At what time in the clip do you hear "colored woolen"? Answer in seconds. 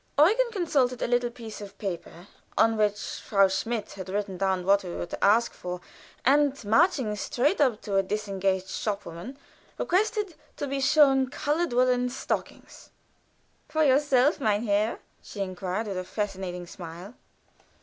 11.29-12.09